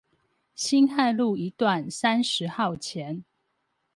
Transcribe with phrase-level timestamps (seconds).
[0.55, 3.23] 辛亥路一段三〇號前